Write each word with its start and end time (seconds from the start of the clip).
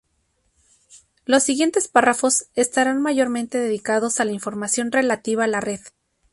Los 1.25 1.43
siguientes 1.43 1.87
párrafos 1.87 2.45
estarán 2.55 3.03
mayormente 3.03 3.59
dedicados 3.59 4.19
a 4.19 4.25
la 4.25 4.31
información 4.31 4.91
relativa 4.91 5.43
a 5.43 5.47
la 5.47 5.61
red. 5.61 5.81